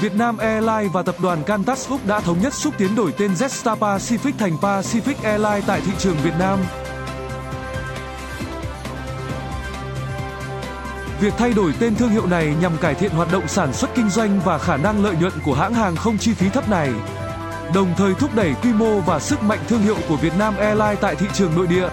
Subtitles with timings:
[0.00, 3.76] Vietnam Airlines và tập đoàn Qantas Úc đã thống nhất xúc tiến đổi tên Jetstar
[3.76, 6.58] Pacific thành Pacific Airlines tại thị trường Việt Nam.
[11.20, 14.10] Việc thay đổi tên thương hiệu này nhằm cải thiện hoạt động sản xuất kinh
[14.10, 16.90] doanh và khả năng lợi nhuận của hãng hàng không chi phí thấp này,
[17.74, 21.14] đồng thời thúc đẩy quy mô và sức mạnh thương hiệu của Vietnam Airlines tại
[21.14, 21.88] thị trường nội địa.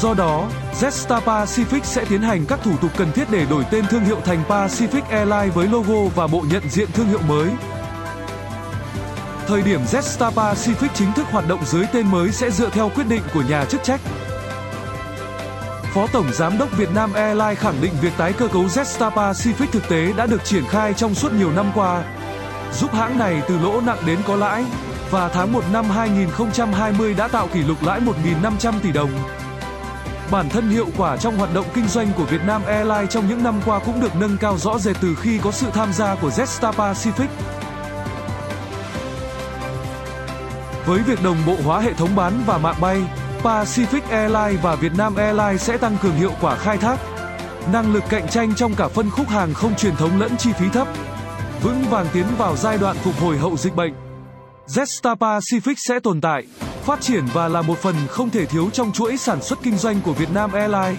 [0.00, 0.48] Do đó,
[0.80, 4.20] Jetstar Pacific sẽ tiến hành các thủ tục cần thiết để đổi tên thương hiệu
[4.24, 7.50] thành Pacific Airlines với logo và bộ nhận diện thương hiệu mới.
[9.46, 13.04] Thời điểm Jetstar Pacific chính thức hoạt động dưới tên mới sẽ dựa theo quyết
[13.08, 14.00] định của nhà chức trách.
[15.94, 19.66] Phó Tổng Giám đốc Việt Nam Airlines khẳng định việc tái cơ cấu Jetstar Pacific
[19.72, 22.02] thực tế đã được triển khai trong suốt nhiều năm qua,
[22.72, 24.64] giúp hãng này từ lỗ nặng đến có lãi,
[25.10, 29.10] và tháng 1 năm 2020 đã tạo kỷ lục lãi 1.500 tỷ đồng.
[30.30, 33.42] Bản thân hiệu quả trong hoạt động kinh doanh của Việt Nam Airlines trong những
[33.42, 36.28] năm qua cũng được nâng cao rõ rệt từ khi có sự tham gia của
[36.28, 37.26] Jetstar Pacific.
[40.86, 43.02] Với việc đồng bộ hóa hệ thống bán và mạng bay,
[43.42, 46.96] Pacific Airlines và Vietnam Airlines sẽ tăng cường hiệu quả khai thác,
[47.72, 50.68] năng lực cạnh tranh trong cả phân khúc hàng không truyền thống lẫn chi phí
[50.68, 50.88] thấp,
[51.62, 54.09] vững vàng tiến vào giai đoạn phục hồi hậu dịch bệnh.
[54.74, 56.44] Jetstar Pacific sẽ tồn tại,
[56.84, 60.00] phát triển và là một phần không thể thiếu trong chuỗi sản xuất kinh doanh
[60.00, 60.98] của Vietnam Airlines.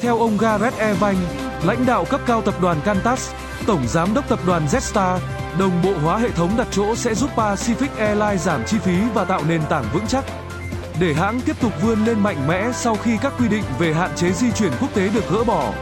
[0.00, 1.18] Theo ông Gareth Evans,
[1.64, 3.32] lãnh đạo cấp cao tập đoàn Qantas,
[3.66, 5.18] tổng giám đốc tập đoàn Jetstar,
[5.58, 9.24] đồng bộ hóa hệ thống đặt chỗ sẽ giúp Pacific Airlines giảm chi phí và
[9.24, 10.24] tạo nền tảng vững chắc
[11.00, 14.10] để hãng tiếp tục vươn lên mạnh mẽ sau khi các quy định về hạn
[14.16, 15.72] chế di chuyển quốc tế được gỡ bỏ.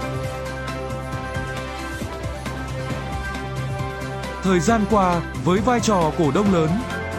[4.42, 6.68] Thời gian qua, với vai trò cổ đông lớn,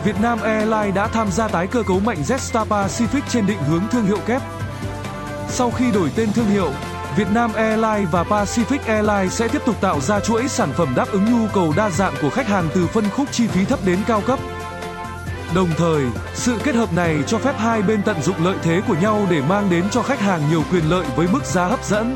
[0.04, 4.06] Vietnam Airlines đã tham gia tái cơ cấu mạnh Jetstar Pacific trên định hướng thương
[4.06, 4.42] hiệu kép.
[5.50, 6.72] Sau khi đổi tên thương hiệu,
[7.18, 11.26] Vietnam Airlines và Pacific Airlines sẽ tiếp tục tạo ra chuỗi sản phẩm đáp ứng
[11.32, 14.22] nhu cầu đa dạng của khách hàng từ phân khúc chi phí thấp đến cao
[14.28, 14.40] cấp.
[15.56, 16.04] Đồng thời,
[16.34, 19.42] sự kết hợp này cho phép hai bên tận dụng lợi thế của nhau để
[19.42, 22.16] mang đến cho khách hàng nhiều quyền lợi với mức giá hấp dẫn.